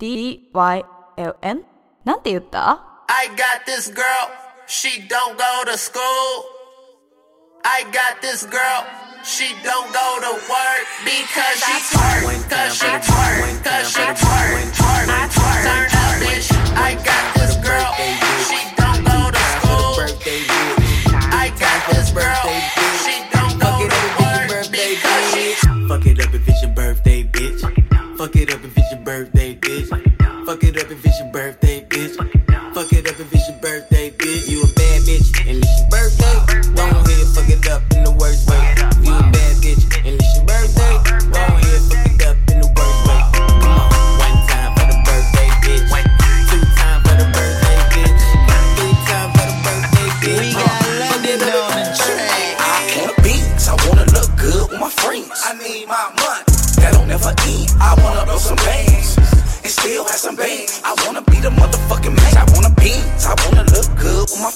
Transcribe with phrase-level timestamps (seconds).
[0.00, 1.64] DYLN?
[2.04, 4.04] なんて言った I got this girl,
[4.66, 6.00] she don't go to school.
[7.64, 8.84] I got this girl,
[9.24, 15.28] she don't go to work because she twerk, cause she twerk, cause she twerk, twerk,
[15.28, 15.62] twerk.
[15.66, 16.48] Turn up, bitch.
[16.76, 17.92] I got this girl,
[18.48, 20.00] she don't go to school.
[21.32, 22.46] I got this girl,
[23.04, 25.54] she don't go to work because she
[25.88, 27.60] Fuck it up if it's your birthday, bitch.
[28.16, 28.63] Fuck it up
[30.55, 30.84] Fuck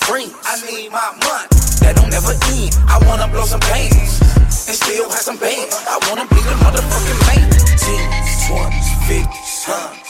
[0.10, 0.46] good with my friends.
[0.46, 1.48] I need my money,
[1.82, 2.78] that don't never end.
[2.88, 4.22] I wanna blow some bands
[4.68, 5.76] and still have some bands.
[5.88, 7.50] I wanna be the motherfucking man.
[7.78, 10.10] Teens, twenties, fifties, hundreds.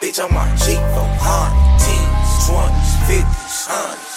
[0.00, 1.80] Bitch, I'm on cheap for hundred.
[1.82, 4.16] Teens, twenties, fifties, hundreds.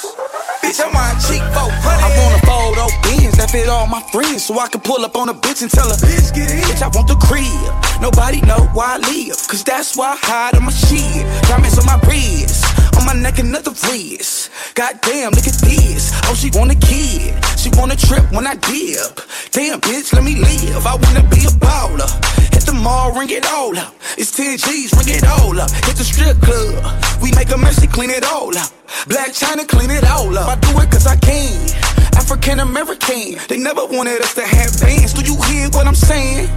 [0.62, 2.06] Bitch, I'm on cheap for hundred.
[2.06, 5.16] I wanna fold those beans that fit all my friends so I can pull up
[5.16, 6.62] on a bitch and tell her, bitch, get in.
[6.64, 7.91] Bitch, I want the crib.
[8.02, 11.22] Nobody know why I live, cause that's why I hide on my shit.
[11.48, 12.66] Diamonds on my wrist,
[12.98, 14.50] on my neck another wrist.
[14.74, 16.10] Goddamn, look at this.
[16.26, 17.38] Oh, she want a kid.
[17.60, 19.22] She want a trip when I dip.
[19.52, 20.88] Damn, bitch, let me live.
[20.88, 22.10] I wanna be a baller.
[22.52, 23.94] Hit the mall, ring it all up.
[24.18, 25.70] It's 10 G's, ring it all up.
[25.86, 26.82] Hit the strip club.
[27.22, 28.72] We make a mess, and clean it all up.
[29.06, 30.50] Blac Chyna, clean it all up.
[30.50, 31.70] I do it cause I can.
[32.18, 35.14] African American, they never wanted us to have bands.
[35.14, 36.50] Do you hear what I'm saying?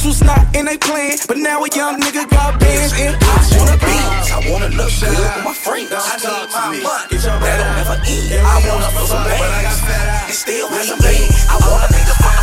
[0.00, 3.36] This was not in a plan, but now a young nigga got bands and I
[3.58, 3.92] wanna be,
[4.32, 5.92] I wanna look good with my friends.
[5.92, 8.32] I need my money, that don't never end.
[8.32, 9.76] I wanna feel some bands.
[10.24, 11.44] and still have some bands.
[11.50, 12.39] I wanna the motherfucking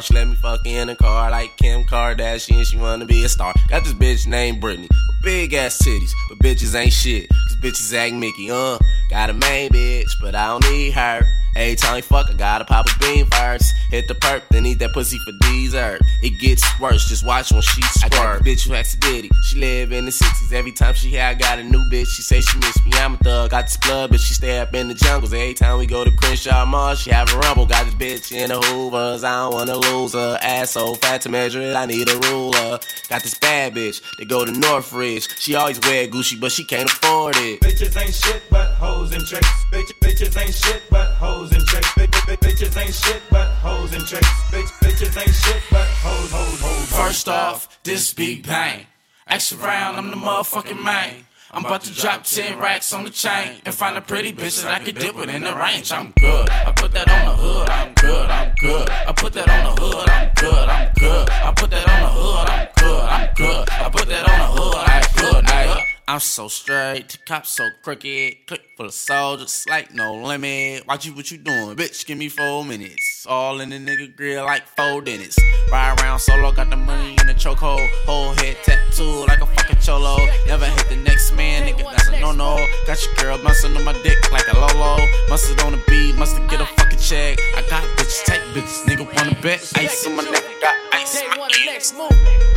[0.00, 3.28] Tar, she let me fuck in a car like Kim Kardashian, she wanna be a
[3.28, 3.52] star.
[3.68, 4.88] Got this bitch named Britney.
[5.22, 7.28] big ass titties, but bitches ain't shit,
[7.60, 8.78] bitches act Mickey, uh.
[9.10, 11.26] Got a main bitch, but I don't need her.
[11.56, 13.74] Every time we fuck, I gotta pop a bean first.
[13.90, 16.00] Hit the perk, then eat that pussy for dessert.
[16.22, 18.12] It gets worse, just watch when she squirt.
[18.12, 19.30] I got bitch who acts a ditty.
[19.48, 20.52] She live in the 60s.
[20.52, 22.92] Every time she hear I got a new bitch, she say she miss me.
[22.94, 25.34] I'm a thug, got this blood, but she stay up in the jungles.
[25.34, 27.66] Every time we go to Crenshaw Mall, she have a rumble.
[27.66, 30.38] Got this bitch in the Hoovers, I don't wanna lose her.
[30.40, 32.78] Ass so fat to measure it, I need a ruler.
[33.08, 35.28] Got this bad bitch, they go to Northridge.
[35.40, 37.49] She always wear Gucci, but she can't afford it.
[37.58, 39.48] Bitches ain't shit but hoes and tricks.
[39.72, 41.88] Bitch, bitches ain't shit but hoes and tricks.
[41.88, 44.28] Bitch, bitch, bitches ain't shit but hoes and tricks.
[44.50, 46.92] Bitch, bitches ain't shit but hoes, hoes, hoes.
[46.92, 48.86] First off, this big bang.
[49.26, 51.24] Ask around, I'm the motherfucking man.
[51.52, 54.80] I'm about to drop 10 racks on the chain and find a pretty bitch that
[54.80, 55.90] I can dip it in the range.
[55.90, 56.48] I'm good.
[56.48, 58.88] I put that on the hood, I'm good, I'm good.
[58.88, 61.30] I put that on the hood, I'm good, I'm good.
[61.30, 63.68] I put that on the hood, I'm good, I'm good.
[63.68, 65.39] I put that on the hood, I'm good.
[66.10, 68.44] I'm so straight, the cops so crooked.
[68.48, 70.84] Click full of soldiers, like no limit.
[70.88, 72.04] Watch you what you doing, bitch.
[72.04, 73.24] Give me four minutes.
[73.28, 75.40] All in the nigga grill like four dentists.
[75.70, 77.86] Ride around solo, got the money in the chokehold.
[78.06, 80.16] Whole head tattoo like a fucking cholo.
[80.48, 81.88] Never hit the next man, nigga.
[81.88, 82.56] That's a no no.
[82.88, 85.06] Got your girl bouncing on my dick like a lolo.
[85.28, 87.38] Mustard on the beat, must've get a fucking check.
[87.56, 89.60] I got bitches, take bitches, nigga wanna bet.
[89.76, 92.49] Ice on my neck, got ice in my ears.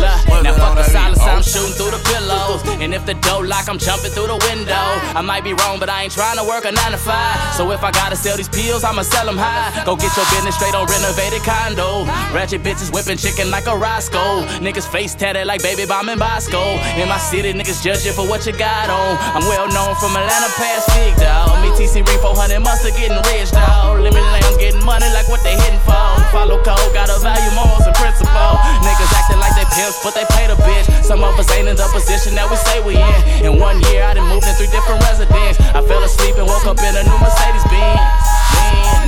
[0.00, 1.42] Look, now fuck the silence, I'm oh.
[1.42, 2.64] shooting through the pillows.
[2.80, 4.86] And if the door lock, I'm jumping through the window.
[5.12, 7.54] I might be wrong, but I ain't trying to work a 9 to 5.
[7.60, 9.84] So if I gotta sell these pills, I'ma sell them high.
[9.84, 12.08] Go get your business straight on renovated condo.
[12.32, 14.48] Ratchet bitches whipping chicken like a Roscoe.
[14.64, 16.80] Niggas face tatted like baby bomb and Bosco.
[16.96, 19.20] In my city, niggas judge you for what you got on.
[19.36, 21.60] I'm well known from Atlanta past big dog.
[21.60, 24.00] Me TC Re 400 mustard getting rich dog.
[24.00, 26.00] Lemon lambs getting money like what they hitting for.
[26.32, 28.56] Follow code, got a value morals and principle.
[28.80, 30.86] Niggas acting like they pimps, but they pay the bitch.
[31.04, 33.52] Some of us ain't in the position that we say we in.
[33.54, 35.58] In one year, I done moved in three different residents.
[35.74, 38.00] I fell asleep and woke up in a new Mercedes Benz.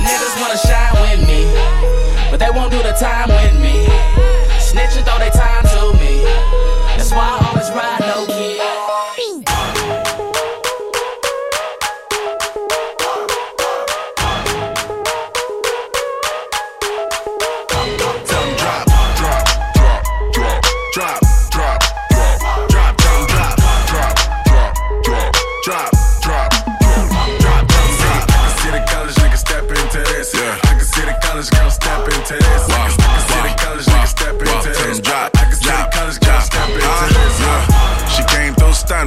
[0.03, 1.47] Niggas wanna shine with me,
[2.29, 3.87] but they won't do the time with me.
[4.59, 6.23] Snitching throw they time to me.
[6.97, 8.27] That's why I always ride no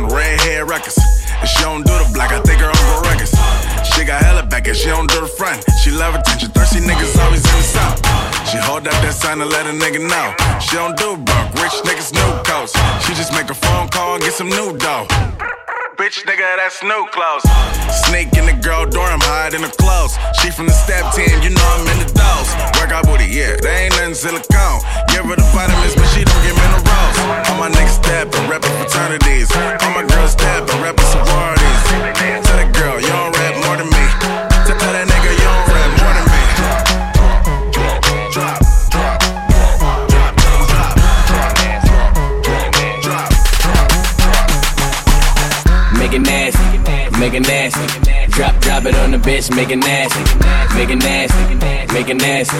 [0.04, 0.98] hair records.
[1.42, 3.32] If she don't do the black, I think her Uncle Records.
[3.94, 5.64] She got hella back and she don't do the front.
[5.82, 7.98] She love attention, thirsty niggas always in the south.
[8.48, 10.34] She hold up that sign to let a nigga know.
[10.60, 12.72] She don't do broke, rich niggas new coats.
[13.06, 15.06] She just make a phone call and get some new dough.
[15.96, 17.40] Bitch, nigga, that's new clothes.
[18.04, 20.12] Sneak in the girl dorm, hide in the clothes.
[20.36, 22.52] She from the step team, you know I'm in the dose.
[22.76, 24.84] Work out booty, yeah, they ain't nothing silicone.
[25.08, 26.84] Give her the vitamins, but she don't get minerals.
[27.48, 29.48] All my niggas step and reppin' fraternities.
[29.56, 31.80] All my girls step and reppin' sororities.
[32.44, 33.35] Tell that girl, you don't
[47.30, 47.86] make it nasty.
[48.30, 50.22] Drop, drop it on the bitch, make it nasty,
[50.76, 51.54] make it nasty,
[51.92, 52.56] make it nasty.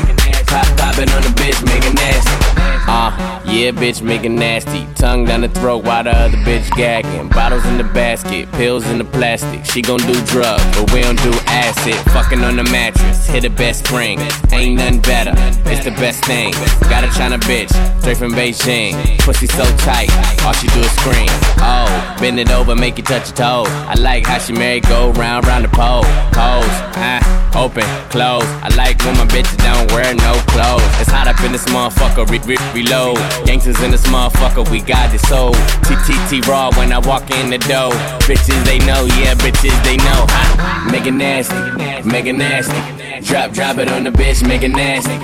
[0.47, 2.76] Pop, pop it on the bitch, make it nasty.
[2.89, 4.87] Uh, yeah, bitch, make it nasty.
[4.95, 7.29] Tongue down the throat while the other bitch gagging.
[7.29, 9.65] Bottles in the basket, pills in the plastic.
[9.65, 11.95] She gon' do drugs, but we don't do acid.
[12.13, 14.21] Fucking on the mattress, hit the best spring.
[14.53, 15.33] Ain't nothing better,
[15.71, 16.53] it's the best thing.
[16.89, 19.19] Got a China bitch, straight from Beijing.
[19.21, 20.11] Pussy so tight,
[20.45, 21.29] all she do is scream.
[21.59, 23.65] Oh, bend it over, make you touch your toe.
[23.67, 26.05] I like how she married, go round, round the pole.
[26.33, 27.23] Pose, ah,
[27.57, 28.47] open, close.
[28.63, 30.83] I like when my bitches don't wear no clothes.
[31.01, 32.29] It's hot up in this motherfucker,
[32.77, 33.17] reload.
[33.47, 35.57] Gangsters in this motherfucker, we got it sold.
[35.89, 37.93] TTT raw when I walk in the door.
[38.29, 40.23] Bitches they know, yeah, bitches they know.
[40.29, 40.89] Ha.
[40.93, 41.57] Make it nasty,
[42.05, 42.77] make it nasty.
[43.25, 45.17] Drop, drop it on the bitch, make it nasty,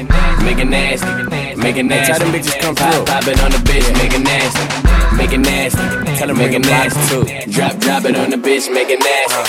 [0.42, 1.12] make it nasty,
[1.56, 2.12] make it nasty.
[2.12, 3.04] Tell them bitches come pop, through.
[3.04, 6.16] Pop it on the bitch, make it nasty, make it nasty.
[6.16, 7.24] Tell them make it nasty too.
[7.52, 9.42] Drop, drop it on the bitch, make it nasty,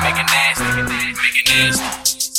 [0.00, 0.64] make it nasty,
[1.20, 2.29] make it nasty.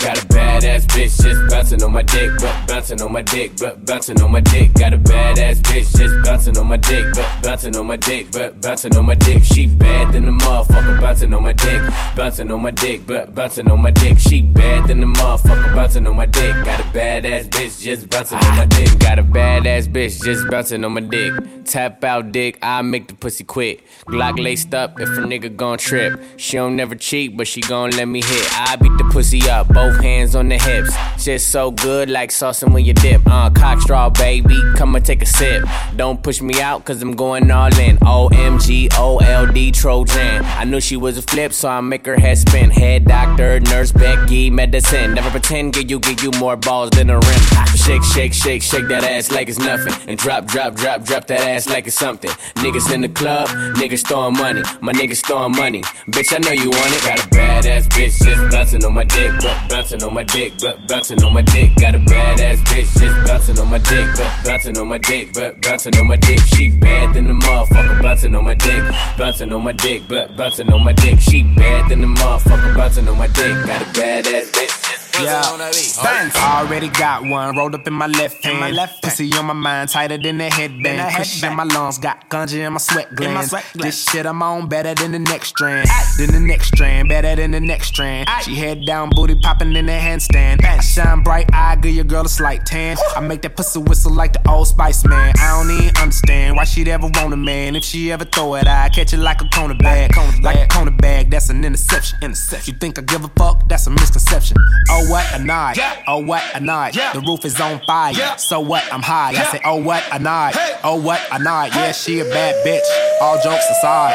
[0.00, 3.84] Got a badass bitch just bouncing on my dick, but bouncing on my dick, but
[3.84, 4.72] bouncing on my dick.
[4.74, 8.60] Got a badass bitch just bouncing on my dick, but bouncing on my dick, but
[8.60, 9.42] bouncing on my dick.
[9.42, 11.82] She bad than the motherfucker, bouncing on my dick,
[12.14, 14.18] bouncing on my dick, but bouncing on my dick.
[14.18, 16.54] She bad than the motherfucker, bouncing on my dick.
[16.64, 18.98] Got a badass bitch just bouncing on my dick.
[19.00, 21.32] Got a badass bitch just bouncing on my dick.
[21.64, 23.82] Tap out dick, I make the pussy quit.
[24.06, 26.20] Glock laced up if a nigga gon' trip.
[26.36, 28.48] She don't never cheat, but she gon' let me hit.
[28.58, 30.94] I beat the pussy up, both hands on the hips.
[31.22, 33.22] Shit so good like saucing when you dip.
[33.26, 35.64] Uh, cock straw, baby, come and take a sip.
[35.96, 37.96] Don't push me out, cause I'm going all in.
[37.98, 40.44] OMG, OLD, Trojan.
[40.44, 42.70] I knew she was a flip, so I make her head spin.
[42.70, 45.14] Head doctor, nurse, Becky, medicine.
[45.14, 47.40] Never pretend, give you, give you more balls than a rim.
[47.76, 49.94] Shake, shake, shake, shake that ass like it's nothing.
[50.08, 52.30] And drop, drop, drop, drop that ass like it's something.
[52.56, 54.62] Niggas in the club, niggas throwing money.
[54.80, 55.82] My niggas throwing money.
[56.10, 57.02] Bitch, I know you want it.
[57.02, 59.32] Got a badass bitch just bouncing on my dick,
[59.68, 61.72] but bouncing on my dick, but bouncing on my dick.
[61.76, 65.62] Got a badass bitch just bouncing on my dick, but bouncing on my dick, but
[65.62, 66.40] bouncing on my dick.
[66.40, 68.82] She bad than the motherfucker, bouncing on my dick,
[69.16, 71.20] bouncing on my dick, but bouncing on my dick.
[71.20, 73.54] She bad than the motherfucker, bouncing on my dick.
[73.66, 74.87] Got a badass bitch just
[75.22, 76.36] Yeah, Bands.
[76.36, 78.60] Already got one rolled up in my left hand.
[78.60, 81.14] my left Pussy on my mind, tighter than a headband.
[81.14, 83.54] Cushion in my lungs, got ganja in my sweat glands.
[83.74, 85.88] This shit I'm on better than the next strand.
[86.18, 88.28] Than the next strand, better than the next strand.
[88.42, 90.64] She head down, booty popping in the handstand.
[90.64, 92.96] I shine bright, I give your girl a slight tan.
[93.16, 95.34] I make that pussy whistle like the old Spice Man.
[95.38, 97.76] I don't even understand why she'd ever want a man.
[97.76, 100.12] If she ever throw it, I catch it like a corner bag.
[100.42, 102.18] Like a corner bag, that's an interception.
[102.22, 102.74] Interception.
[102.74, 103.68] You think I give a fuck?
[103.68, 104.56] That's a misconception.
[104.90, 105.78] Oh what a night.
[106.06, 106.94] Oh what a night.
[106.94, 108.14] The roof is on fire.
[108.36, 108.84] So what?
[108.92, 109.30] I'm high.
[109.30, 110.54] I say, oh what a night.
[110.84, 111.74] Oh what a night.
[111.74, 112.84] Yeah, she a bad bitch.
[113.20, 114.14] All jokes aside.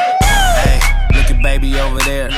[0.63, 0.79] Hey,
[1.17, 2.31] look at baby over there.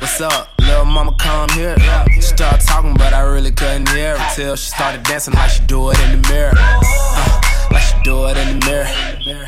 [0.00, 0.50] What's up?
[0.60, 1.76] Little mama come here.
[2.14, 5.62] She started talking, but I really couldn't hear her till she started dancing like she
[5.64, 6.52] do it in the mirror.
[6.56, 8.86] Uh, like she do it in the mirror.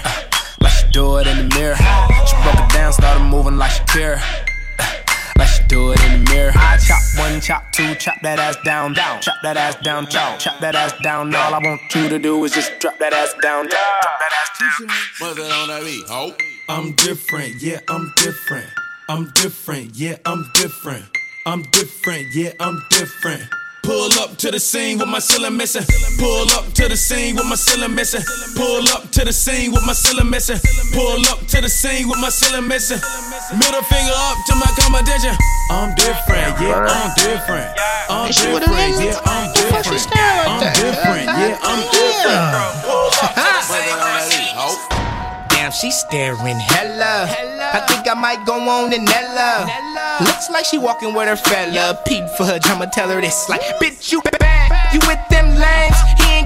[0.04, 0.22] Uh,
[0.60, 1.76] like she do it in the mirror.
[1.76, 4.45] She broke it down, started moving like she Like
[5.44, 6.52] she do it in the mirror.
[6.54, 9.20] I chop one, chop two, chop that ass down, down.
[9.20, 11.34] Chop that ass down, chop, chop that ass down.
[11.34, 14.58] All I want you to do is just drop that ass down, drop that ass
[14.58, 14.88] down.
[15.20, 16.04] What's it on that beat?
[16.08, 16.34] Oh.
[16.68, 18.66] I'm different, yeah, I'm different.
[19.08, 21.04] I'm different, yeah, I'm different.
[21.46, 23.42] I'm different, yeah, I'm different.
[23.84, 25.84] Pull up to the scene with my ceiling missing.
[26.18, 28.20] Pull up to the scene with my ceiling missing.
[28.56, 30.58] Pull up to the scene with my ceiling missing.
[30.92, 32.98] Pull up to the scene with my ceiling missing.
[33.54, 35.36] Middle finger up to my competition.
[35.70, 37.70] I'm different, yeah, I'm different.
[38.10, 39.86] I'm different, yeah, I'm different.
[40.46, 42.42] I'm different, yeah, I'm different.
[45.48, 47.26] Damn, she staring hella.
[47.72, 49.66] I think I might go on and Nella.
[50.24, 51.98] Looks like she walking with her fella.
[52.06, 53.48] Pete Fudge, I'ma tell her this.
[53.48, 54.92] Like, bitch, you bad.
[54.94, 55.96] You with them lames.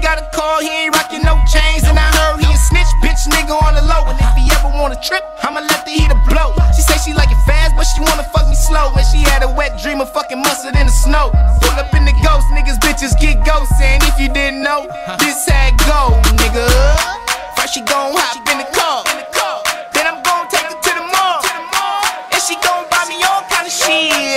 [0.01, 1.83] Got a call, he ain't rocking no chains.
[1.85, 4.09] And I heard he a snitch, bitch, nigga on the low.
[4.09, 6.53] And if he ever ever wanna trip, I'ma let the heater blow.
[6.75, 8.93] She say she like it fast, but she wanna fuck me slow.
[8.95, 11.31] And she had a wet dream of fucking mustard in the snow.
[11.61, 13.73] Pull up in the ghost, niggas, bitches get ghosts.
[13.81, 14.87] And if you didn't know,
[15.19, 16.65] this had go, nigga.
[17.55, 19.03] First she gon' hop in the car.
[19.93, 21.41] Then I'm gon' take her to the mall.
[22.31, 24.30] And she gon' buy me all kind of shit.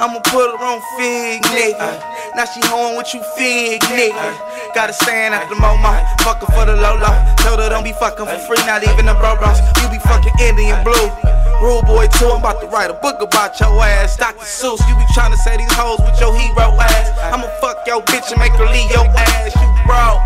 [0.00, 2.00] I'ma put her on fig, nigga.
[2.32, 4.32] Now she home with you fig, nigga.
[4.72, 5.92] Gotta stand at the Momo,
[6.24, 7.12] fucking for the Lolo.
[7.44, 9.60] Told her don't be fucking for free, not even the bro bros.
[9.76, 11.12] You be fucking Indian blue.
[11.60, 14.16] Rule boy too, I'm about to write a book about your ass.
[14.16, 14.40] Dr.
[14.40, 17.12] Seuss, you be trying to say these hoes with your hero ass.
[17.28, 19.52] I'ma fuck your bitch and make her leave your ass.
[19.52, 20.16] You bro,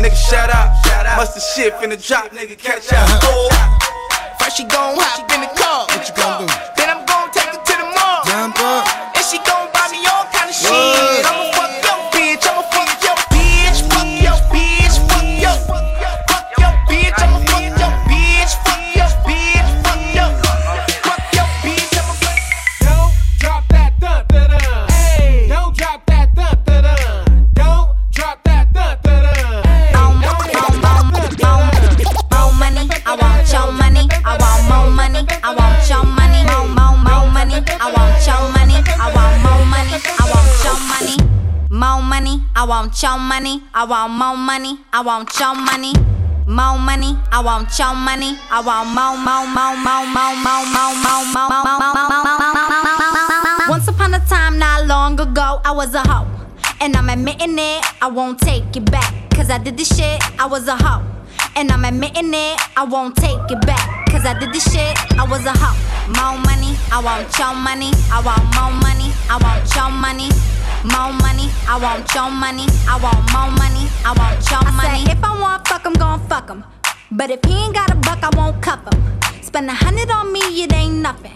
[0.00, 0.72] nigga shut up.
[1.20, 3.04] Must the shit finna drop, nigga catch up.
[3.04, 4.40] Uh-huh.
[4.40, 5.84] First she gon' hop in the car.
[5.92, 6.69] What you gon' do?
[9.30, 11.49] She gon' buy me all kind of shit.
[43.90, 44.78] Want more money.
[44.92, 45.92] I want your money.
[46.46, 47.18] More money.
[47.32, 48.38] I want your money.
[48.48, 52.06] I want more, more, more, more, more, more, more, more, more, more, more,
[53.34, 53.68] more.
[53.68, 56.28] Once upon a time, not long ago, I was a hoe.
[56.80, 59.12] And I'm admitting it, I won't take it back.
[59.34, 61.02] Cause I did this shit, I was a hoe.
[61.56, 64.06] And I'm admitting it, I won't take it back.
[64.08, 65.74] Cause I did this shit, I was a hoe.
[66.14, 67.90] More money, I want your money.
[68.14, 70.30] I want more money, I want your money.
[70.82, 72.64] More money, I want your money.
[72.88, 75.04] I want more money, I want your money.
[75.04, 76.64] Say, if I want fuck, I'm gon' fuck him.
[77.10, 79.42] But if he ain't got a buck, I won't cuff him.
[79.42, 81.32] Spend a hundred on me, it ain't nothing.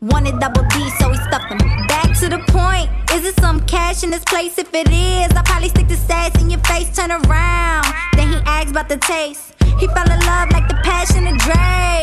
[0.00, 1.58] Wanted double D, so he stuffed them.
[1.86, 2.88] Back to the point.
[3.12, 4.56] Is it some cash in this place?
[4.56, 6.96] If it is, I'll probably stick the sass in your face.
[6.96, 7.86] Turn around.
[8.16, 9.51] Then he asks about the taste.
[9.78, 12.02] He fell in love like the passion of Drake.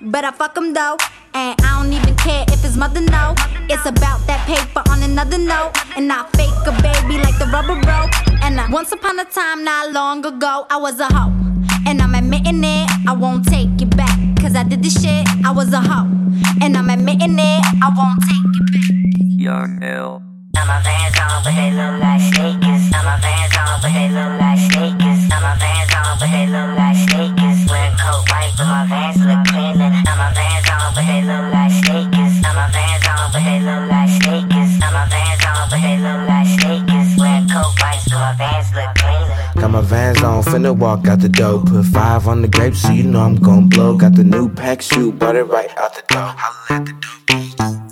[0.00, 0.96] But I fuck him though.
[1.34, 3.34] And I don't even care if his mother know.
[3.68, 5.72] It's about that paper on another note.
[5.96, 8.10] And I fake a baby like the rubber rope.
[8.42, 11.32] And I, once upon a time, not long ago, I was a hoe.
[11.86, 14.18] And I'm admitting it, I won't take it back.
[14.40, 16.08] Cause I did this shit, I was a hoe.
[16.62, 18.84] And I'm admitting it, I won't take it back.
[19.36, 20.33] You're ill.
[20.54, 22.90] Now my vans on, but they look like sneakers.
[22.90, 25.20] Now my vans on, but they look like sneakers.
[25.28, 27.58] Now my vans on, but they look like sneakers.
[27.68, 29.90] Wear coat white, but my vans look cleaner.
[30.06, 32.34] Now my vans on, but they look like sneakers.
[32.42, 34.72] Now my vans on, but they look like sneakers.
[34.78, 37.08] Now my vans on, but they look like sneakers.
[37.18, 39.60] Wear coat white, so my vans look cleaner.
[39.60, 41.60] Got my vans on, finna walk out the door.
[41.60, 43.96] Put five on the grape, so you know I'm gon' blow.
[43.96, 46.32] Got the new pack shoe, bought it right out the door.
[46.36, 47.83] Holla at the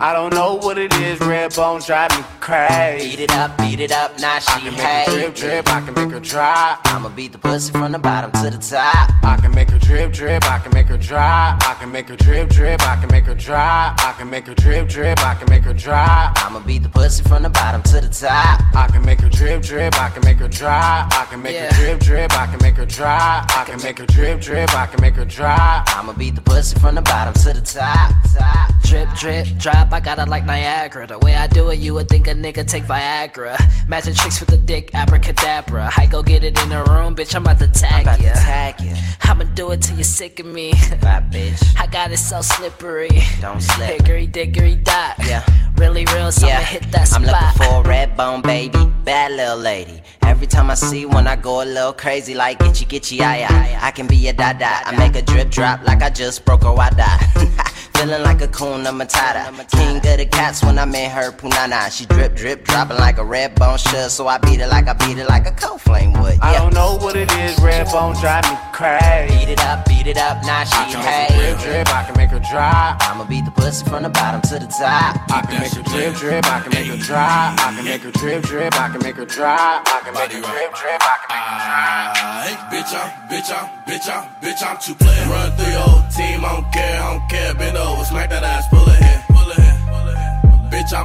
[0.00, 3.10] I don't know what it is, red bones drive me crazy.
[3.10, 5.80] Beat it up, beat it up, now she I can make her drip, drip, I
[5.80, 6.78] can make her dry.
[6.84, 9.10] I'ma beat the pussy from the bottom to the top.
[9.24, 11.58] I can make her drip, drip, I can make her dry.
[11.60, 13.94] I can make her drip, drip, I can make her dry.
[13.98, 16.32] I can make her drip, drip, I can make her dry.
[16.36, 18.60] I'ma beat the pussy from the bottom to the top.
[18.76, 21.08] I can make her drip, drip, I can make her dry.
[21.10, 21.74] I can make Yeah.
[21.74, 23.44] her drip, drip, I can make her dry.
[23.48, 25.82] I can make her drip, drip, I can make her dry.
[25.88, 28.12] I'ma beat the pussy from the bottom to the top.
[28.32, 28.72] top.
[28.82, 31.06] Drip, drip, drop, I got it like Niagara.
[31.06, 33.56] The way I do it, you would think a nigga take Viagra.
[33.88, 35.90] Magic tricks with the dick, abracadabra.
[35.96, 38.40] I go get it in the room, bitch, I'm about to tag I'm about to
[38.40, 38.94] tag ya.
[39.22, 40.72] I'ma do it till you're sick of me.
[41.00, 41.62] Bye, bitch.
[41.78, 43.10] I got it so slippery.
[43.40, 44.00] Don't slip.
[44.00, 45.16] Hickory dickory dot.
[45.20, 45.44] Yeah.
[45.76, 47.22] Really real, so I'ma hit that spot.
[47.22, 50.02] I'm looking for a red bone baby, bad little lady.
[50.22, 53.78] Every time I see one, I go a little crazy, like itchy, itchy, eye, eye.
[53.80, 54.86] I can be a dada.
[54.86, 57.18] I make a drip drop like I just broke a wada.
[57.98, 59.44] Feeling like Hakuna Matata.
[59.44, 61.90] I'm a king of the cats when I'm in her punana.
[61.90, 64.12] She drip, drip, dropping like a red bone should.
[64.12, 66.38] So I beat it like I beat it like a cold flame would.
[66.40, 69.34] I don't know what it is, red bones drive me crazy.
[69.34, 72.30] Beat it up, beat it up, now I she can drip, drip, I can make
[72.30, 72.96] her dry.
[73.00, 75.18] I'ma beat the pussy from the bottom to the top.
[75.28, 77.56] I can make her drip, drip, I can make her dry.
[77.58, 79.82] I can make her drip, drip, I can make her dry.
[79.84, 82.28] I can make her drip, drip, I can make her dry.
[82.46, 85.26] Hey, bitch, I'm, bitch, I'm, bitch, I'm, bitch, I'm too player.
[85.26, 87.54] Run through your whole team, I don't care, I don't care.
[87.54, 89.78] Bend over, smack that ass, pull her head, pull her head.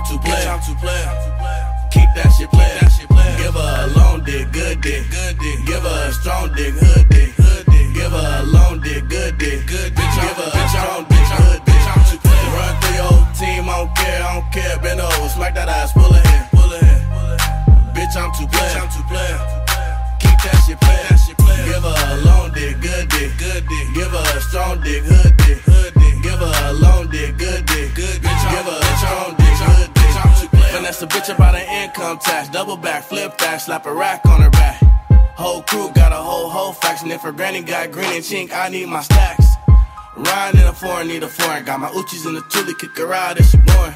[0.03, 1.07] too player.
[1.91, 3.37] Keep that shit player.
[3.37, 5.03] Give her a long dick, good dick.
[5.65, 7.31] Give her a strong dick, hood dick.
[7.93, 9.65] Give her a long dick, good dick.
[9.67, 11.81] Good bitch, give her a strong dick, hood dick.
[12.53, 14.79] Run through your team, I don't care, I don't care.
[14.79, 17.01] Bend over, smack that ass, pull her in, pull her in.
[17.95, 19.39] Bitch, I'm too player, I'm too player.
[20.19, 20.82] Keep that shit.
[21.83, 23.87] Give her a long dick, good dick, good dick.
[23.93, 26.23] Give her a strong dick, hood dick, hood dick.
[26.23, 28.43] Give her a long dick, good dick, good bitch.
[28.55, 30.71] Give her a strong dick, hood dick.
[30.71, 34.39] Finesse a bitch about an income tax, double back, flip that, slap a rack on
[34.39, 34.81] her back.
[35.35, 37.11] Whole crew got a whole whole faction.
[37.11, 39.45] If her granny got green and chink, I need my stacks.
[40.15, 41.65] Riding in a foreign, need a foreign.
[41.65, 43.93] Got my Uchis in the Tuli, kick her out if she born.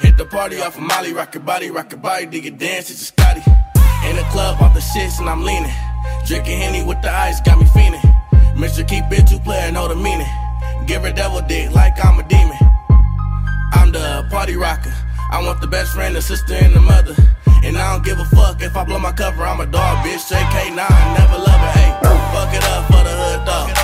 [0.00, 2.90] Hit the party off of Molly, rock your body, rock your body, dig it dance,
[2.90, 3.40] it's a Scotty.
[4.10, 5.72] In the club off the shits and I'm leaning.
[6.26, 8.02] Drinking Henny with the ice, got me fiending.
[8.54, 8.86] Mr.
[8.86, 10.26] Keep it two player, know the meaning.
[10.86, 12.56] Give her devil dick like I'm a demon.
[13.72, 14.94] I'm the party rocker.
[15.30, 17.14] I want the best friend, the sister, and the mother.
[17.64, 19.42] And I don't give a fuck if I blow my cover.
[19.42, 20.30] I'm a dog, bitch.
[20.30, 20.76] JK9,
[21.18, 21.72] never love it.
[21.78, 21.90] Hey,
[22.32, 23.75] fuck it up for the hood dog.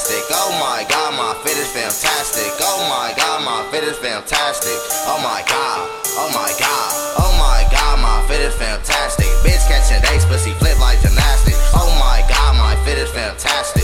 [0.00, 0.24] Fantastic.
[0.30, 2.52] Oh my god, my fit is fantastic.
[2.60, 4.72] Oh my god, my fit is fantastic.
[5.06, 6.90] Oh my god, oh my god,
[7.20, 9.26] oh my god, my fit is fantastic.
[9.44, 11.58] Bitch catching dates, pussy flip like gymnastics.
[11.74, 13.79] Oh my god, my fit is fantastic.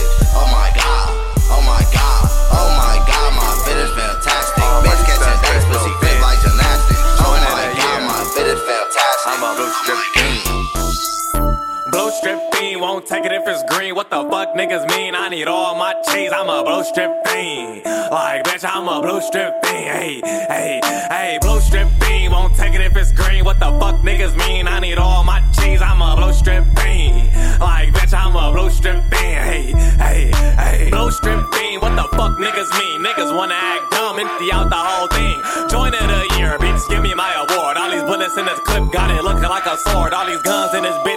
[12.81, 13.95] Won't take it if it's green.
[13.95, 15.15] What the fuck niggas mean?
[15.15, 16.31] I need all my cheese.
[16.33, 17.85] I'm a blue strip fiend.
[17.85, 19.85] Like, bitch, I'm a blue strip fiend.
[19.85, 23.45] Hey, hey, hey, blue strip fiend, won't take it if it's green.
[23.45, 24.67] What the fuck niggas mean?
[24.67, 25.81] I need all my cheese.
[25.81, 27.33] I'm a blue strip fiend.
[27.59, 29.43] Like, bitch, I'm a blue strip fiend.
[29.47, 31.81] Hey, hey, hey, blue strip fiend.
[31.81, 33.03] What the fuck niggas mean?
[33.03, 35.37] Niggas wanna act dumb, empty out the whole thing.
[35.69, 37.77] Join of the year, bitch, give me my award.
[37.77, 40.13] All these bullets in this clip got it looking like a sword.
[40.13, 41.16] All these guns in this bitch,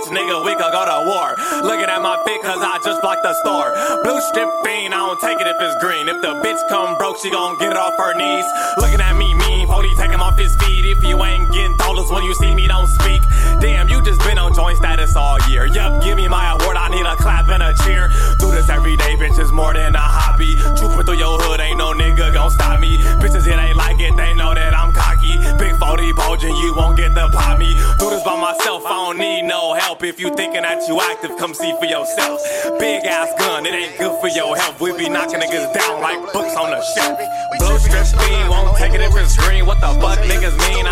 [3.10, 3.74] blocked the store.
[4.04, 6.08] Blue strip fiend, I don't take it if it's green.
[6.08, 8.44] If the bitch come broke, she gon' get it off her knees.
[8.78, 10.84] Looking at me mean, Pody take him off his feet.
[10.84, 13.22] If you ain't getting dollars when you see me, don't speak.
[13.60, 15.66] Damn, you just been on joint status all year.
[15.66, 18.08] Yup, give me my award, I need a clap and a cheer.
[18.38, 20.56] Do this every day, bitch, it's more than a hobby.
[20.78, 22.98] Trooping through your hood, ain't no nigga gon' stop me.
[23.18, 25.09] Bitches, it ain't like it, they know that I'm cocky.
[25.90, 27.74] 40 bulging, you won't get the pop me.
[27.98, 30.04] Do this by myself, I don't need no help.
[30.04, 32.38] If you thinking that you active, come see for yourself.
[32.78, 34.80] Big ass gun, it ain't good for your health.
[34.80, 37.18] We be knocking niggas down like books on the shelf.
[37.58, 39.66] Blue strip fiend, won't take it if it's green.
[39.66, 40.86] What the fuck niggas mean?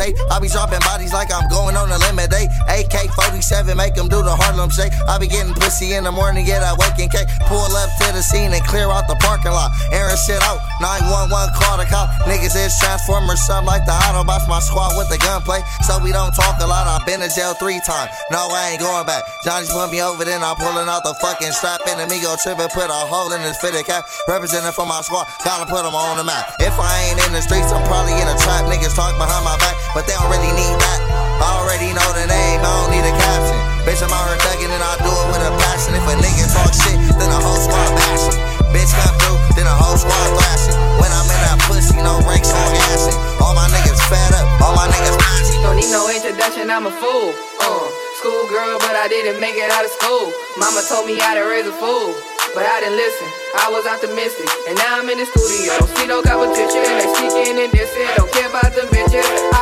[0.00, 0.16] Tape.
[0.32, 2.48] I be dropping bodies like I'm going on a limit day.
[2.72, 4.96] AK 47, make them do the Harlem shake.
[5.04, 7.28] I be getting pussy in the morning, get a waking cake.
[7.44, 9.76] Pull up to the scene and clear out the parking lot.
[9.92, 12.08] Airing shit out, 911 call the cop.
[12.24, 14.48] Niggas is Transformers, something like the Autobots.
[14.48, 16.88] My squad with the gunplay, so we don't talk a lot.
[16.88, 18.10] I've been to jail three times.
[18.32, 19.22] No, I ain't going back.
[19.44, 21.84] Johnny's put me over, then I'm pulling out the fucking strap.
[21.90, 24.06] And me go trip put a hole in his fitted cap.
[24.28, 26.54] Representing for my squad, gotta put them on the map.
[26.60, 28.64] If I ain't in the streets, I'm probably in a trap.
[28.70, 31.00] Niggas talk behind my back, but they don't really need that.
[31.40, 33.58] I already know the name, I don't need a caption.
[33.82, 35.96] Bitch, I'm out here thugging and I do it with a passion.
[35.96, 38.36] If a nigga talk shit, then the whole squad bashing.
[38.70, 40.76] Bitch come through, then the whole squad thrashing.
[41.00, 43.16] When I'm in that pussy, no brakes, no gassing.
[43.42, 45.58] All my niggas fed up, all my niggas passing.
[45.64, 47.34] Don't need no introduction, I'm a fool.
[47.58, 47.88] Uh,
[48.20, 50.28] school girl, but I didn't make it out of school.
[50.60, 52.14] Mama told me how to raise a fool.
[52.54, 53.28] But I didn't listen,
[53.62, 54.50] I was optimistic.
[54.66, 55.70] And now I'm in the studio.
[55.78, 58.10] Don't See no competition, they sneaking and dissing.
[58.18, 59.22] Don't care about the bitches.
[59.54, 59.59] I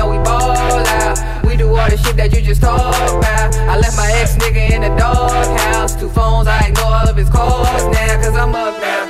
[0.00, 1.44] know we ball out.
[1.44, 3.52] We do all the shit that you just talk about.
[3.68, 5.94] I left my ex nigga in the doghouse.
[6.00, 9.04] Two phones, I ignore all of his calls now, cause I'm up now.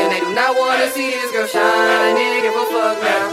[0.00, 2.16] And they do not wanna see this girl shine.
[2.16, 3.24] They give a fuck now.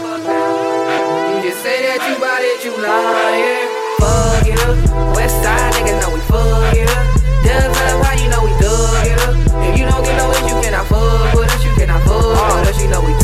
[1.32, 3.68] You just say that you bout it, you lying.
[4.00, 4.76] Fuck it up.
[5.16, 7.06] West side niggas know we fuck it up.
[7.48, 9.34] Does up how you know we dug it up.
[9.64, 11.64] If you don't get no it, you cannot fuck with us.
[11.64, 12.76] You cannot fuck with us.
[12.76, 13.16] You know we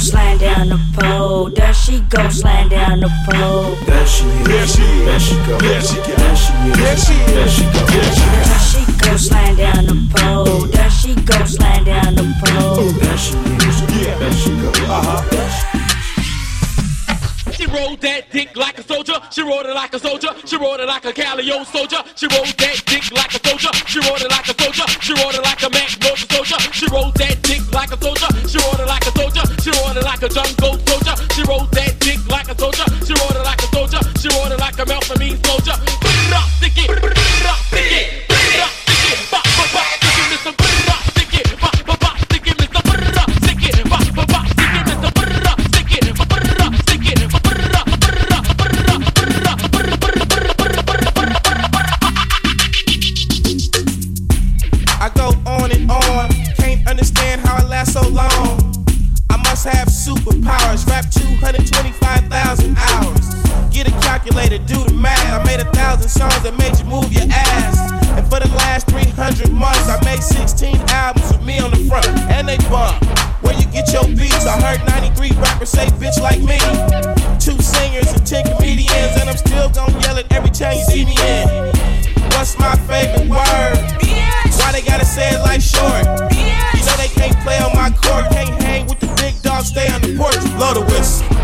[0.00, 1.50] sliding down the pole.
[1.50, 3.74] There she go sliding down the pole.
[3.86, 4.44] There she she is.
[4.44, 5.04] There she is.
[5.04, 5.58] There she go.
[5.58, 6.16] There she go.
[6.16, 6.76] There she is.
[6.76, 7.32] There she is.
[7.32, 7.86] There she go.
[7.86, 8.48] There she is.
[8.48, 10.60] There she go sliding down the pole.
[10.66, 12.90] There she go sliding down the pole.
[12.92, 14.06] There she is.
[14.06, 14.18] Yeah.
[14.18, 14.70] There she go.
[14.88, 15.29] Uh huh.
[17.70, 19.14] She rolled that dick like a soldier.
[19.30, 20.34] She rolled it like a soldier.
[20.44, 22.02] She rolled it like a Calio soldier.
[22.16, 23.70] She rolled that dick like a soldier.
[23.86, 24.86] She rolled it like a soldier.
[24.98, 26.58] She rolled it like a Mac Magnolia soldier.
[26.74, 28.26] She rolled that dick like a soldier.
[28.50, 29.44] She rolled it like a soldier.
[29.62, 31.14] She rolled it like a jungle soldier.
[31.30, 32.86] She rolled that dick like a soldier.
[33.06, 34.02] She rolled it like a soldier.
[34.18, 35.89] She rolled it like a Melpomene soldier.
[75.60, 76.58] 93 rappers say bitch like me.
[77.38, 81.04] Two singers and 10 comedians, and I'm still gonna yell it every time you see
[81.04, 81.48] me in.
[82.32, 83.76] What's my favorite word?
[84.58, 86.04] Why they gotta say it like short?
[86.32, 89.88] You know they can't play on my court, can't hang with the big dogs, stay
[89.92, 90.40] on the porch.
[90.56, 91.39] Blow the whistle.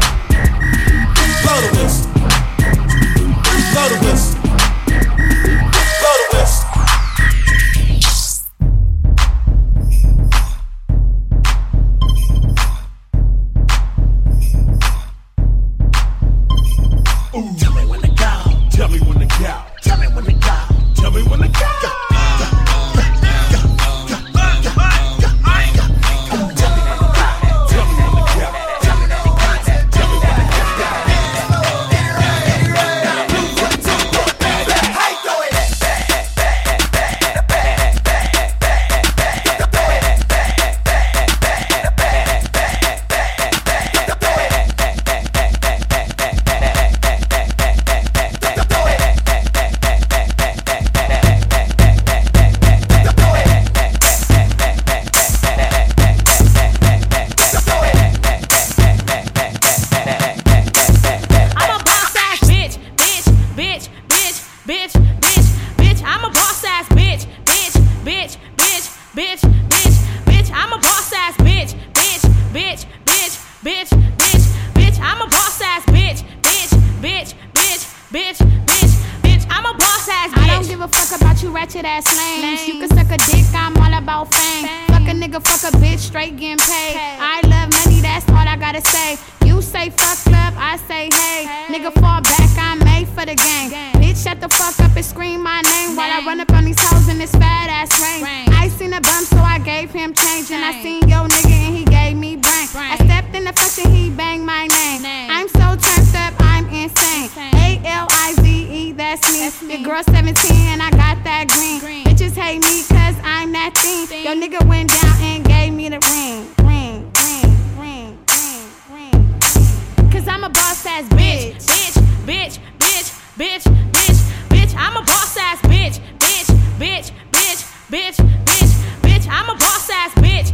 [113.06, 114.24] Cause I'm that thing.
[114.24, 116.42] Yo nigga went down and gave me the ring.
[116.66, 120.10] Ring, ring, ring, ring, ring.
[120.10, 124.74] Cause I'm a boss ass bitch, bitch, bitch, bitch, bitch, bitch, bitch.
[124.76, 128.70] I'm a boss ass bitch, bitch, bitch, bitch, bitch, bitch,
[129.02, 129.28] bitch.
[129.30, 130.52] I'm a boss ass bitch.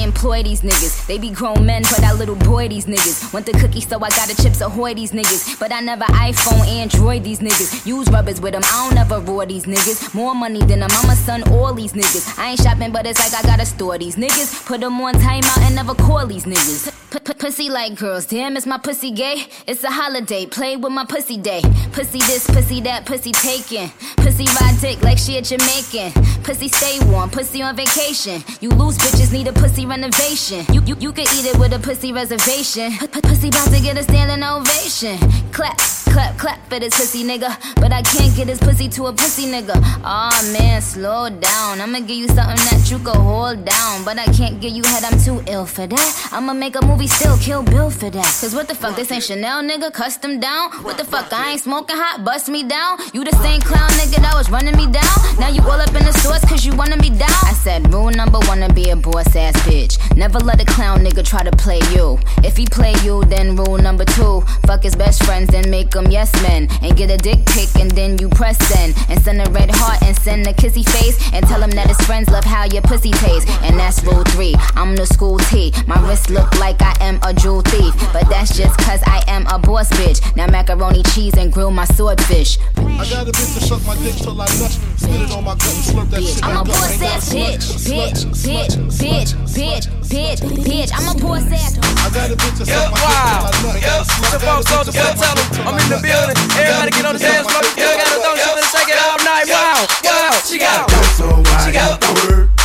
[0.00, 1.06] I employ these niggas.
[1.06, 3.34] They be grown men, but I little boy these niggas.
[3.34, 5.60] Want the cookie, so I got the chips ahoy these niggas.
[5.60, 7.84] But I never iPhone, Android these niggas.
[7.84, 10.14] Use rubbers with them, I don't ever roar these niggas.
[10.14, 12.38] More money than a mama, son, all these niggas.
[12.38, 14.64] I ain't shopping, but it's like I gotta store these niggas.
[14.64, 16.96] Put them on timeout and never call these niggas.
[17.40, 19.46] Pussy like girls, damn, is my pussy gay?
[19.66, 21.62] It's a holiday, play with my pussy day.
[21.90, 23.90] Pussy this, pussy that, pussy taken.
[24.18, 26.12] Pussy ride dick like she a Jamaican.
[26.44, 28.44] Pussy stay warm, pussy on vacation.
[28.60, 30.64] You loose bitches need a pussy renovation.
[30.72, 32.92] You you, you could eat it with a pussy reservation.
[32.92, 35.18] P- p- pussy about to get a standing ovation.
[35.52, 35.78] Clap,
[36.10, 37.50] clap, clap for this pussy nigga.
[37.76, 39.74] But I can't get this pussy to a pussy nigga.
[40.04, 41.80] Aw man, slow down.
[41.80, 44.04] I'ma give you something that you can hold down.
[44.04, 46.28] But I can't give you head, I'm too ill for that.
[46.32, 48.30] I'ma make a movie still, kill Bill for that.
[48.40, 50.72] Cause what the fuck, this ain't Chanel nigga, custom down.
[50.82, 52.98] What the fuck, I ain't smoking hot, bust me down.
[53.14, 55.16] You the same clown nigga that was running me down.
[55.38, 57.40] Now you all up in the stores cause you wanna be down.
[57.44, 59.98] I said rule number one to be a boss ass bitch.
[60.16, 62.18] Never let a clown nigga try to play you.
[62.42, 64.42] If he play you, then rule number two.
[64.66, 66.68] Fuck his best friends, then make 'em them yes men.
[66.82, 68.94] And get a dick pic and then you press send.
[69.08, 71.16] And send a red heart and send a kissy face.
[71.32, 73.50] And tell him that his friends love how your pussy tastes.
[73.62, 74.54] And that's rule three.
[74.74, 75.72] I'm the school T.
[75.86, 77.94] My wrist look like I am a jewel thief.
[78.12, 80.20] But that's just cause I am a boss bitch.
[80.36, 82.58] Now macaroni cheese and grill my swordfish.
[82.76, 84.70] I got a bitch to suck my dick till I nut.
[84.96, 86.44] Spit it on my gut and slurp that shit.
[86.44, 87.56] I'm a boss ass slut.
[87.56, 90.90] bitch, bitch, bitch, bitch, bitch, bitch, bitch.
[90.90, 91.78] I'm a boss ass.
[91.78, 93.46] I got a bitch to Yeah, suck my wow.
[93.46, 93.78] dick till I nut.
[93.80, 96.36] Yeah, it's the folks on the floor, tell them I'm in the building.
[96.58, 97.62] Everybody get on the dance floor.
[97.78, 99.46] You gotta throw shit and shake it all night.
[99.46, 100.34] Wow, wow.
[100.42, 102.02] She got, she got, she got,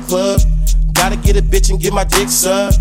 [0.06, 0.40] club.
[0.92, 2.78] Gotta get a bitch and get my dick sucked.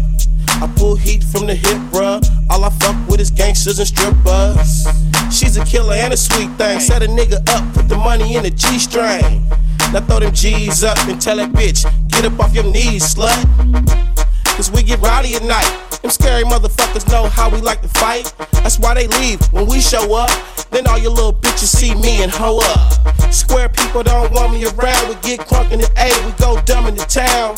[0.62, 2.24] I pull heat from the hip, bruh.
[2.50, 4.88] All I fuck with is gangsters and strippers.
[5.32, 6.80] She's a killer and a sweet thing.
[6.80, 9.44] Set a nigga up, put the money in the G string.
[9.92, 14.15] Now throw them G's up and tell that bitch, get up off your knees, slut.
[14.56, 15.70] Cause we get rowdy at night.
[16.02, 18.34] Them scary motherfuckers know how we like to fight.
[18.64, 20.30] That's why they leave when we show up.
[20.72, 23.34] Then all your little bitches see me and hoe up.
[23.34, 25.10] Square people don't want me around.
[25.10, 27.56] We get crunk in the A, we go dumb in the town.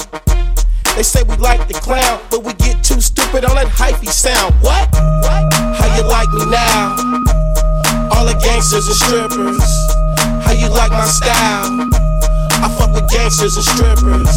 [0.96, 4.56] They say we like the clown, but we get too stupid on that hyphy sound.
[4.66, 4.90] What?
[5.22, 5.54] What?
[5.78, 6.98] How you like me now?
[8.10, 9.62] All the gangsters and strippers.
[10.42, 11.86] How you like my style?
[12.66, 14.34] I fuck with gangsters and strippers.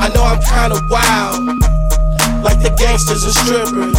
[0.00, 1.60] I know I'm kinda wild,
[2.42, 3.98] like the gangsters and strippers.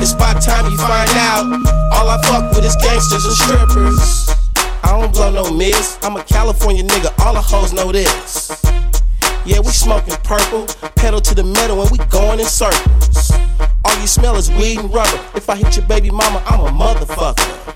[0.00, 1.46] It's by time you find out.
[1.92, 4.28] All I fuck with is gangsters and strippers.
[4.82, 5.98] I don't blow no miss.
[6.02, 7.12] I'm a California nigga.
[7.24, 8.62] All the hoes know this.
[9.44, 13.32] Yeah, we smoking purple, pedal to the metal, and we going in circles.
[13.84, 15.20] All you smell is weed and rubber.
[15.34, 17.68] If I hit your baby mama, I'm a motherfucker.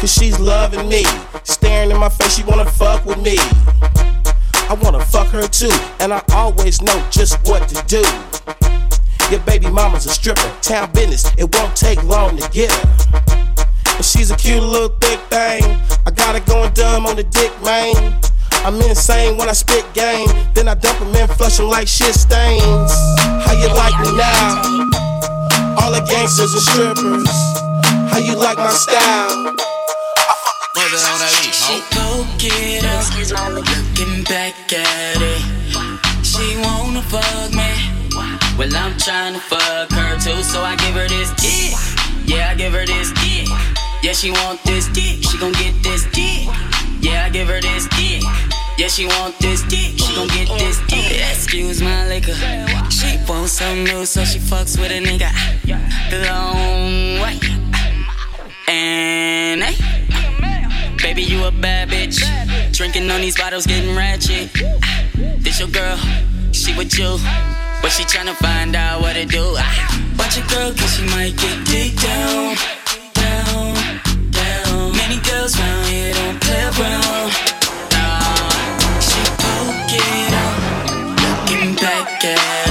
[0.00, 1.04] Cause she's loving me,
[1.44, 3.36] staring in my face, she wanna fuck with me.
[3.38, 5.70] I wanna fuck her too,
[6.00, 8.02] and I always know just what to do.
[9.32, 13.96] Your baby mama's a stripper, town business, it won't take long to get her.
[13.96, 15.64] And she's a cute little thick thing.
[16.04, 18.20] I got her going dumb on the dick, man.
[18.60, 20.28] I'm insane when I spit game.
[20.52, 22.92] Then I dump them in, flush them like shit stains.
[23.48, 25.00] How you like me now?
[25.80, 27.32] All the gangsters and strippers.
[28.12, 29.56] How you like my style?
[31.56, 35.40] She go get up, looking back at it.
[36.22, 37.61] She wanna fuck me.
[38.58, 41.74] Well, I'm trying to fuck her too, so I give her this dick.
[42.26, 43.48] Yeah, I give her this dick.
[44.02, 45.22] Yeah, she want this dick.
[45.22, 46.48] She gon' get this dick.
[47.00, 48.22] Yeah, I give her this dick.
[48.78, 51.12] Yeah, she want this dick, she gon' get this dick.
[51.30, 52.34] Excuse my liquor.
[52.90, 55.30] She wants some new, so she fucks with a nigga.
[56.26, 57.38] Long way.
[58.68, 60.06] And hey,
[61.02, 62.22] baby, you a bad bitch.
[62.72, 64.50] Drinking on these bottles, getting ratchet.
[65.42, 65.98] This your girl,
[66.52, 67.18] she with you.
[67.82, 69.42] But she tryna find out what to do.
[69.58, 70.14] Ah.
[70.18, 72.54] Watch your girl, cause she might get deep down.
[73.12, 73.74] Down,
[74.30, 74.96] down.
[74.96, 77.28] Many girls round here don't play around.
[77.92, 78.48] Nah,
[79.08, 80.58] she poke it out,
[81.22, 82.61] looking back at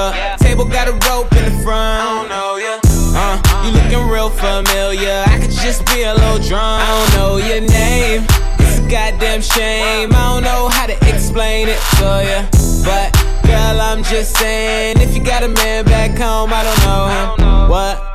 [0.00, 2.00] of table got a rope in the front.
[2.00, 2.80] I don't know ya.
[3.12, 5.24] Uh, you looking real familiar.
[5.26, 6.82] I could just be a little drunk.
[6.82, 8.24] I don't know your name.
[8.58, 10.10] It's a goddamn shame.
[10.12, 12.40] I don't know how to explain it to ya.
[12.84, 13.12] But
[13.44, 17.70] girl, I'm just saying, if you got a man back home, I don't know him.
[17.70, 18.09] What?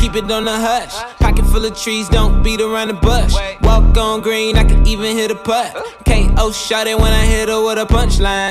[0.00, 0.94] Keep it on the hush.
[1.18, 3.34] Pocket full of trees, don't beat around the bush.
[3.60, 5.76] Walk on green, I can even hit a putt.
[6.06, 8.50] KO shot it when I hit her with a punchline.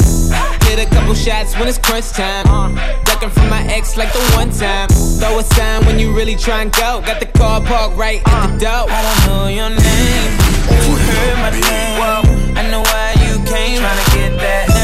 [0.65, 2.75] Hit a couple shots when it's crunch time.
[3.05, 4.89] Ducking from my ex like the one time.
[4.89, 7.01] Throw a sign when you really try and go.
[7.03, 8.85] Got the car parked right at the door.
[8.87, 10.31] I don't know your name,
[10.69, 12.57] you heard my name.
[12.57, 13.81] I know why you came.
[13.81, 14.78] Tryna get that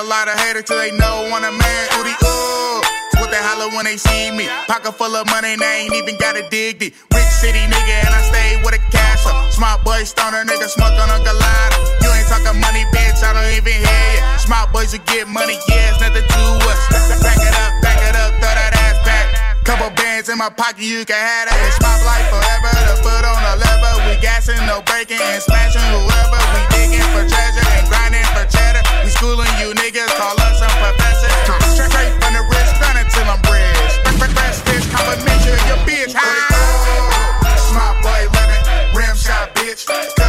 [0.00, 1.84] a lot of haters till they know when a man.
[2.00, 2.80] Ooty ooh.
[3.12, 4.48] It's what they holler when they see me.
[4.64, 6.96] Pocket full of money and they ain't even gotta dig deep.
[7.12, 9.52] Rich city nigga and I stay with a cash up.
[9.52, 11.76] Smart boy stoner nigga smoke on a galata.
[12.00, 13.20] You ain't talking money, bitch.
[13.20, 14.24] I don't even hear you.
[14.40, 16.80] Smart boys who get money, yeah, it's nothing to us.
[17.20, 19.28] Back it up, back it up, throw that ass back.
[19.68, 21.60] Couple bands in my pocket, you can have that.
[21.84, 22.72] My life forever.
[22.88, 23.92] The foot on the lever.
[24.08, 26.40] We gassing, no breaking, and smashing whoever.
[26.56, 26.69] We
[27.00, 28.82] digging for treasure and grinding for cheddar.
[29.04, 31.32] We schooling you niggas, call us some professors.
[31.72, 33.92] Straight, from the wrist, grinding till I'm rich.
[34.30, 36.12] Fresh fish, complimentary, your bitch.
[36.14, 37.56] High.
[37.56, 40.19] Smart boy living, rim shot, bitch.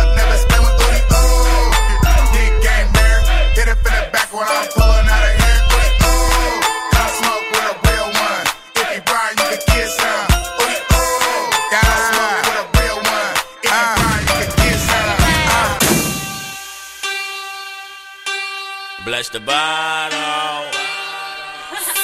[19.32, 20.68] The bottle.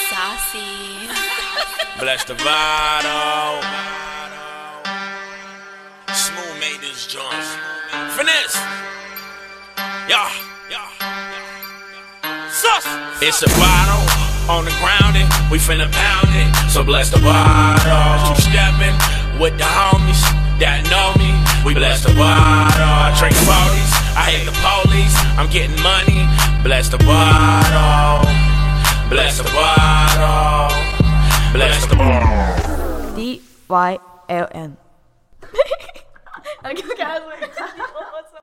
[0.08, 1.10] Saucy.
[2.00, 3.60] Bless the bottle.
[6.14, 7.44] Smooth made this joint.
[8.16, 8.56] Finesse.
[10.08, 10.30] Yeah.
[10.70, 12.48] Yeah.
[12.48, 12.86] Sus.
[13.20, 14.08] It's a bottle
[14.48, 16.70] on the ground and we finna pound it.
[16.70, 18.28] So bless the bottle.
[18.28, 18.96] Keep stepping
[19.38, 20.22] with the homies
[20.60, 21.34] that know me.
[21.66, 22.88] We bless the bottle.
[22.88, 24.07] I drink 40s.
[24.18, 25.14] I hate the police.
[25.38, 26.26] I'm getting money.
[26.64, 28.26] Bless the bottle.
[29.08, 30.74] Bless the bottle.
[31.52, 33.14] Bless the bottle.
[33.14, 33.98] D Y
[34.28, 34.76] L N.
[36.64, 38.37] Okay, okay, I was like.